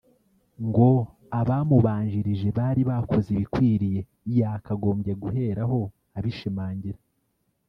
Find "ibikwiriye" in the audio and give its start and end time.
3.33-3.99